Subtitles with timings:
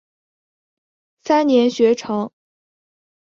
[1.21, 2.31] 三年学成。